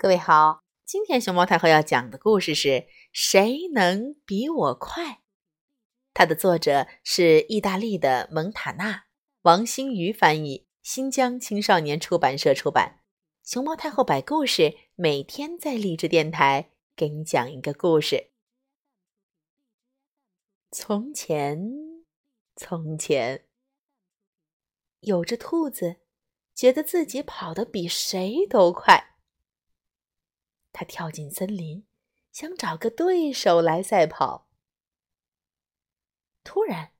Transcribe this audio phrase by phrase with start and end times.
[0.00, 2.68] 各位好，今天熊猫太后要讲的故事是
[3.10, 5.04] 《谁能比我快》。
[6.14, 9.06] 它的作者是意大利的蒙塔纳，
[9.42, 13.00] 王新瑜翻译，新疆青少年出版社出版。
[13.42, 18.30] 熊猫太后摆故事，每天在励志电台给你讲一个故事。
[20.70, 22.04] 从前，
[22.54, 23.46] 从前，
[25.00, 25.96] 有只兔子，
[26.54, 29.07] 觉得自己跑得比谁都快。
[30.72, 31.86] 他跳进森林，
[32.32, 34.48] 想找个对手来赛跑。
[36.44, 36.92] 突然，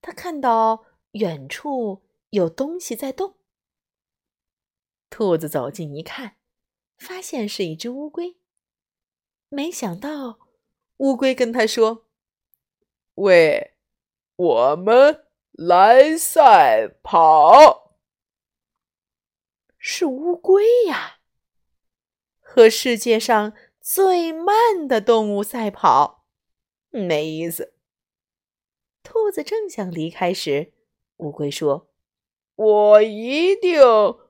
[0.00, 3.38] 他看到远处有东西在动。
[5.10, 6.36] 兔子走近一看，
[6.96, 8.38] 发现是一只乌龟。
[9.48, 10.38] 没想到，
[10.98, 12.06] 乌龟跟他说
[13.16, 13.76] ：“喂，
[14.36, 17.96] 我们来赛跑。”
[19.76, 21.21] 是乌龟呀！
[22.54, 26.26] 和世界上最慢的动物赛跑，
[26.90, 27.72] 没意思。
[29.02, 30.74] 兔子正想离开时，
[31.16, 31.88] 乌龟说
[32.54, 33.80] ：“我一定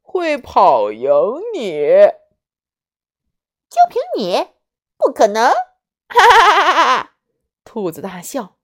[0.00, 1.10] 会跑赢
[1.52, 1.82] 你。”
[3.68, 4.46] 就凭你？
[4.96, 5.50] 不可能！
[6.08, 7.16] 哈哈哈哈哈！
[7.64, 8.56] 兔子大笑：“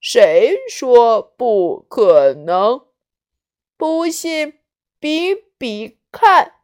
[0.00, 2.86] 谁说不可能？
[3.76, 4.60] 不信，
[4.98, 6.54] 比比看，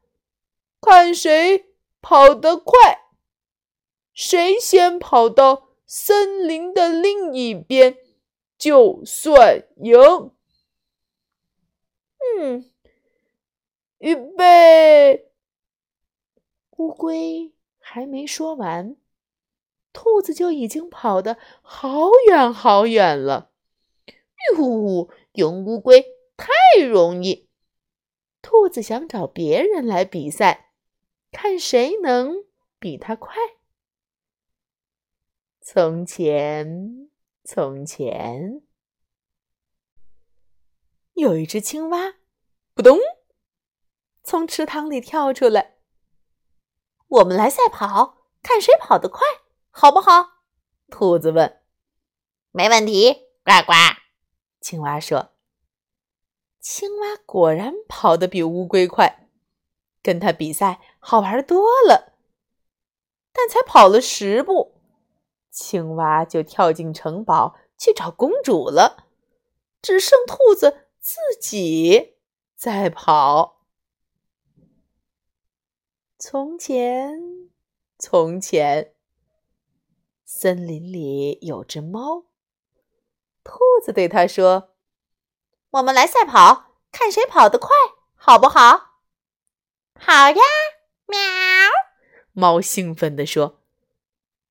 [0.80, 1.68] 看谁。”
[2.02, 3.06] 跑得快，
[4.12, 7.96] 谁先跑到森林的另一边，
[8.58, 10.32] 就算赢。
[12.38, 12.70] 嗯，
[13.98, 15.30] 预备。
[16.78, 18.96] 乌龟还没说完，
[19.92, 23.50] 兔子就已经跑得好远好远了。
[24.56, 26.04] 哟，赢乌龟
[26.36, 27.48] 太容易。
[28.40, 30.71] 兔子想找别人来比赛。
[31.32, 32.44] 看谁能
[32.78, 33.34] 比他快。
[35.62, 37.10] 从前，
[37.42, 38.62] 从前，
[41.14, 42.16] 有一只青蛙，
[42.74, 42.98] 扑通，
[44.22, 45.78] 从池塘里跳出来。
[47.08, 49.22] 我们来赛跑，看谁跑得快，
[49.70, 50.42] 好不好？
[50.88, 51.62] 兔子问。
[52.50, 53.12] 没问题，
[53.42, 53.72] 呱呱。
[54.60, 55.32] 青蛙说。
[56.60, 59.21] 青蛙果然跑得比乌龟快。
[60.02, 62.14] 跟他比赛好玩多了，
[63.32, 64.74] 但才跑了十步，
[65.50, 69.06] 青蛙就跳进城堡去找公主了，
[69.80, 72.16] 只剩兔子自己
[72.56, 73.62] 在跑。
[76.18, 77.50] 从前，
[77.98, 78.94] 从前，
[80.24, 82.26] 森林里有只猫，
[83.42, 84.74] 兔子对他说
[85.70, 87.70] ：“我们来赛跑，看谁跑得快，
[88.14, 88.90] 好不好？”
[90.04, 90.42] 好呀，
[91.06, 91.16] 喵！
[92.32, 93.62] 猫兴奋地说：“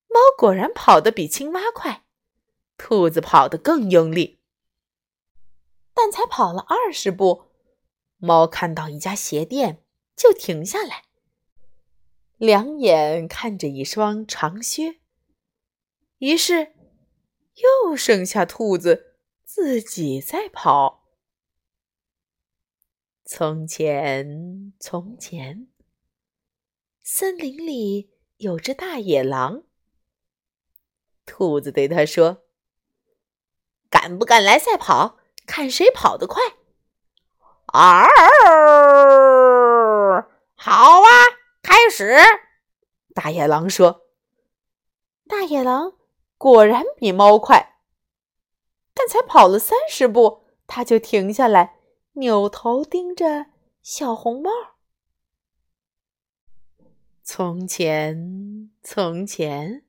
[0.08, 2.04] 猫果然跑得比青蛙快。”
[2.78, 4.40] 兔子跑得更用力，
[5.92, 7.50] 但才跑了二十步，
[8.16, 9.84] 猫看到一家鞋店
[10.16, 11.04] 就停下来，
[12.38, 15.00] 两眼看着一双长靴。
[16.16, 16.72] 于是，
[17.56, 21.01] 又剩下兔子自己在跑。
[23.34, 25.66] 从前，从前，
[27.02, 29.62] 森林里有只大野狼。
[31.24, 32.44] 兔子对他说
[33.88, 35.16] ：“敢不敢来赛跑，
[35.46, 36.42] 看谁跑得快
[37.72, 38.04] ？”“啊，
[40.54, 41.08] 好啊，
[41.62, 42.14] 开始！”
[43.16, 44.08] 大野狼说。
[45.26, 45.94] 大野狼
[46.36, 47.78] 果然比猫快，
[48.92, 51.78] 但才跑了三十步，他就停下来。
[52.14, 53.46] 扭头盯着
[53.82, 54.50] 小红帽。
[57.22, 59.86] 从前，从前，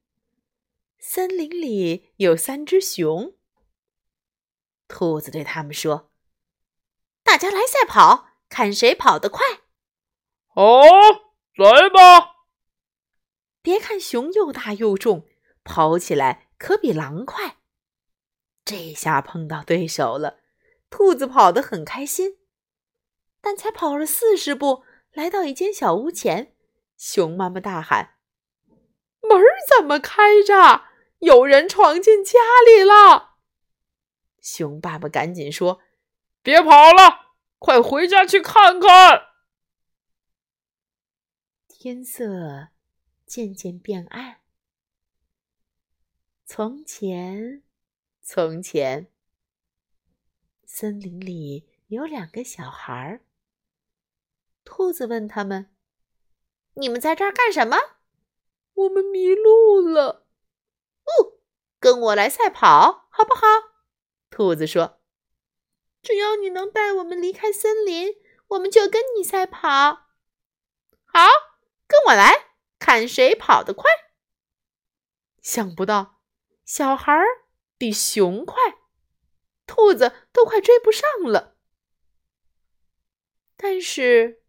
[0.97, 3.35] 森林里有三只熊。
[4.87, 6.11] 兔子对他们说
[7.23, 9.41] ：“大家来赛跑，看谁跑得快。
[10.55, 10.81] ”“哦，
[11.55, 12.47] 来吧！”
[13.61, 15.25] 别看熊又大又重，
[15.63, 17.57] 跑起来可比狼快。
[18.63, 20.42] 这下碰到对手了。
[20.95, 22.37] 兔子跑得很开心，
[23.41, 26.55] 但才跑了四十步，来到一间小屋前，
[26.95, 28.17] 熊妈妈大喊
[29.27, 30.83] ：“门怎么开着？
[31.17, 33.37] 有人闯进家里了！”
[34.39, 35.81] 熊爸爸赶紧说
[36.43, 39.29] ：“别跑了，快回家去看看。”
[41.67, 42.67] 天色
[43.25, 44.41] 渐渐变暗。
[46.45, 47.63] 从前，
[48.21, 49.12] 从前。
[50.75, 53.21] 森林里有两个小孩儿。
[54.65, 55.69] 兔子问他们
[56.73, 57.77] ：“你们在这儿干什么？
[58.73, 60.25] 我们迷路了。
[61.03, 61.37] 哦，
[61.79, 63.41] 跟我来赛跑好不好？
[64.31, 64.99] 兔子说
[66.01, 68.15] ：“只要你能带我们离开森林，
[68.47, 70.07] 我们就跟你赛跑。”
[71.05, 71.27] 好，
[71.85, 73.91] 跟我来看谁跑得快。
[75.39, 76.19] 想不到，
[76.65, 77.27] 小孩儿
[77.77, 78.55] 比熊快，
[79.73, 81.55] 兔子都快追不上了。
[83.57, 84.43] 但是，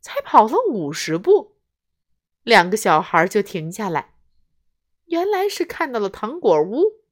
[0.00, 1.58] 才跑了五十步，
[2.42, 4.14] 两个小孩就停下来。
[5.06, 7.02] 原来是看到了糖果屋。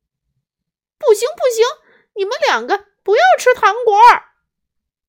[0.96, 1.66] 不行不行，
[2.14, 3.94] 你们两个不要吃糖果！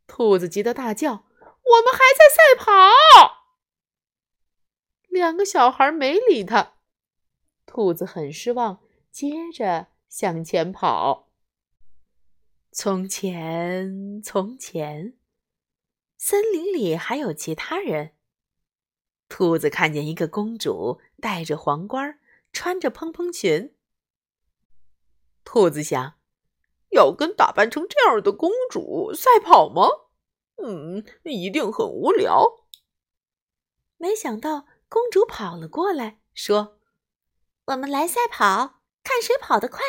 [0.06, 1.24] 兔子急得大叫
[1.64, 3.46] ：“我们还在赛跑！”
[5.08, 6.74] 两个小孩没理他。
[7.66, 11.25] 兔子很失望，接着向前跑。
[12.78, 15.18] 从前，从前。
[16.18, 18.16] 森林里还有其他人。
[19.30, 22.20] 兔子看见一个公主，戴着皇冠，
[22.52, 23.74] 穿着蓬蓬裙。
[25.46, 26.20] 兔子想，
[26.90, 29.88] 要跟打扮成这样的公主赛跑吗？
[30.58, 32.66] 嗯，一定很无聊。
[33.96, 36.78] 没想到公主跑了过来，说
[37.68, 39.80] ：“我们来赛跑，看谁跑得快。”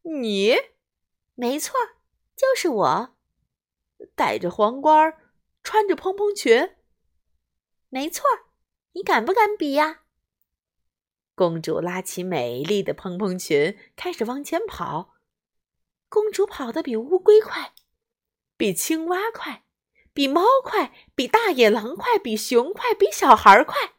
[0.00, 0.56] 你？
[1.40, 1.72] 没错，
[2.34, 3.16] 就是我。
[4.16, 5.16] 戴着皇冠，
[5.62, 6.74] 穿着蓬蓬裙，
[7.90, 8.24] 没错，
[8.94, 10.00] 你敢不敢比呀？
[11.36, 15.14] 公主拉起美丽的蓬蓬裙，开始往前跑。
[16.08, 17.72] 公主跑得比乌龟快，
[18.56, 19.64] 比青蛙快，
[20.12, 23.92] 比猫快，比大野狼快，比熊快，比小孩快。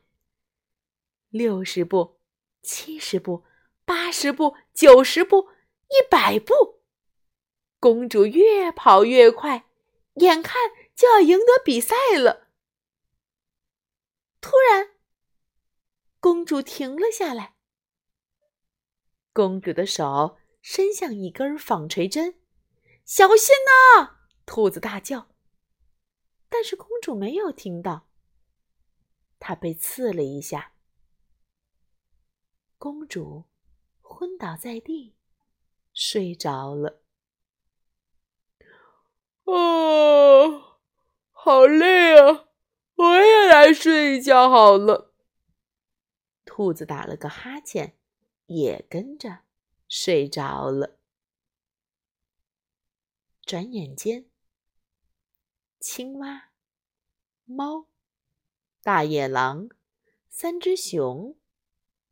[1.29, 2.19] 六十步，
[2.61, 3.45] 七十步，
[3.85, 5.47] 八十步，九十步，
[5.87, 6.78] 一百步，
[7.79, 9.65] 公主越跑越快。
[10.15, 12.49] 眼看就要赢得比赛了，
[14.41, 14.95] 突然，
[16.19, 17.55] 公主停了下来。
[19.31, 22.41] 公主的手伸向一根纺锤针
[23.05, 23.55] ，“小心
[23.95, 25.29] 呐！”兔子大叫。
[26.49, 28.09] 但是公主没有听到，
[29.39, 30.73] 她被刺了一下。
[32.77, 33.45] 公主
[34.01, 35.15] 昏倒在地，
[35.93, 36.98] 睡着了。
[39.51, 40.79] 哦，
[41.31, 42.45] 好累啊！
[42.95, 45.13] 我也来睡一觉好了。
[46.45, 47.97] 兔子打了个哈欠，
[48.47, 49.39] 也跟着
[49.87, 50.99] 睡着了。
[53.45, 54.29] 转眼间，
[55.79, 56.51] 青蛙、
[57.45, 57.87] 猫、
[58.83, 59.69] 大野狼、
[60.27, 61.37] 三只熊、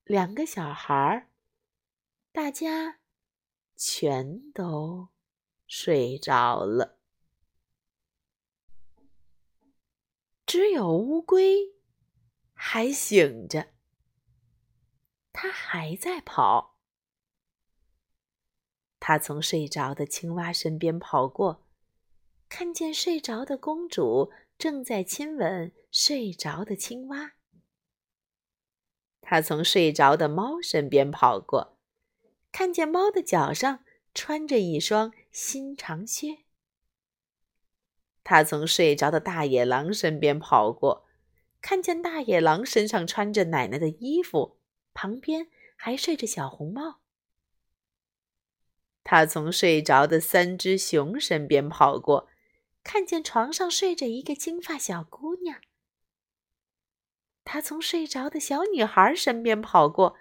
[0.03, 1.29] 两个小孩儿，
[2.31, 2.99] 大家
[3.75, 5.09] 全都
[5.67, 6.96] 睡着了。
[10.57, 11.75] 只有乌龟
[12.55, 13.67] 还醒着，
[15.31, 16.79] 它还在跑。
[18.99, 21.67] 它从睡着的青蛙身边跑过，
[22.49, 27.33] 看见睡着的公主正在亲吻睡着的青蛙。
[29.21, 31.77] 它从睡着的猫身边跑过，
[32.51, 36.46] 看见猫的脚上穿着一双新长靴。
[38.29, 41.05] 他从睡着的大野狼身边跑过，
[41.61, 44.57] 看见大野狼身上穿着奶奶的衣服，
[44.93, 46.99] 旁边还睡着小红帽。
[49.05, 52.27] 他从睡着的三只熊身边跑过，
[52.83, 55.61] 看见床上睡着一个金发小姑娘。
[57.45, 60.17] 他从睡着的小女孩身边跑过，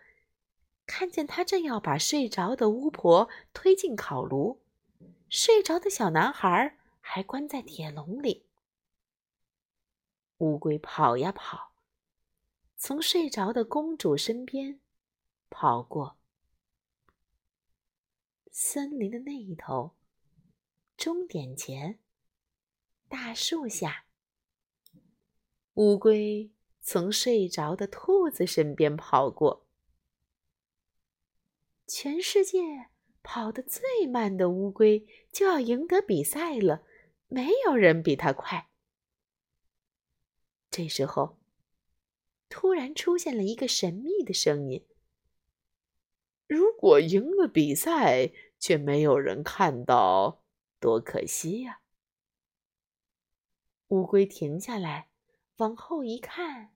[0.87, 4.63] 看见她正要把睡着的巫婆推进烤炉。
[5.29, 6.76] 睡着的小男孩。
[7.09, 8.45] 还关在铁笼里。
[10.39, 11.73] 乌龟跑呀跑，
[12.77, 14.81] 从睡着的公主身边
[15.49, 16.19] 跑过。
[18.51, 19.97] 森林的那一头，
[20.99, 22.01] 终点前，
[23.09, 24.05] 大树下，
[25.75, 29.67] 乌龟从睡着的兔子身边跑过。
[31.87, 32.91] 全世界
[33.23, 36.85] 跑得最慢的乌龟就要赢得比赛了。
[37.29, 38.69] 没有人比他快。
[40.71, 41.39] 这时候，
[42.49, 44.87] 突然出现了一个神秘的声音
[46.47, 50.45] ：“如果赢了比赛，却没有人看到，
[50.79, 51.81] 多可惜呀！”
[53.89, 55.09] 乌龟停下来，
[55.57, 56.75] 往后一看。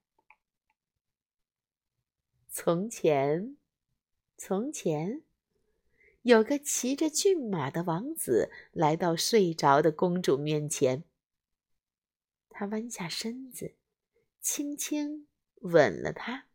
[2.48, 3.56] 从前，
[4.36, 5.22] 从前。
[6.22, 11.04] 有个骑着骏马的王子来到睡着的公主面前。
[12.50, 13.76] 他弯下身子，
[14.40, 15.26] 轻轻
[15.62, 16.46] 吻了她。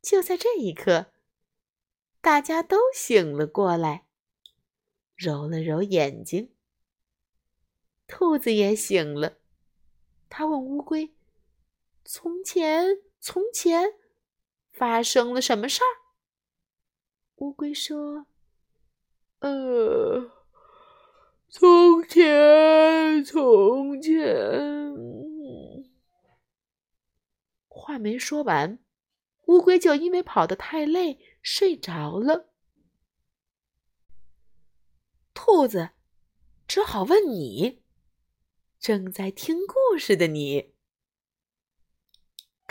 [0.00, 1.12] 就在这一刻，
[2.22, 4.06] 大家都醒了过来，
[5.14, 6.54] 揉了揉眼睛。
[8.06, 9.38] 兔子也醒了，
[10.30, 11.14] 他问乌龟
[12.04, 13.94] ：“从前，从前
[14.70, 16.03] 发生了什么事儿？”
[17.44, 18.24] 乌龟说
[19.40, 20.30] ：“呃，
[21.50, 24.94] 从前，从前。”
[27.68, 28.78] 话没说完，
[29.48, 32.48] 乌龟就因为跑得太累睡着了。
[35.34, 35.90] 兔子
[36.66, 37.82] 只好问你
[38.80, 40.73] ：“正在听故事的你，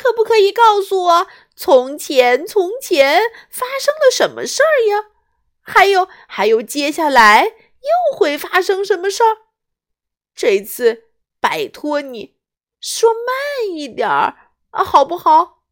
[0.03, 5.05] 可不可以告诉我，从前从前发生了什么事儿呀？
[5.62, 9.38] 还有，还有，接下来又会发生什么事儿？
[10.36, 11.05] 这次
[11.39, 12.36] 拜托你
[12.81, 15.62] 说慢一点儿。”啊，好不好？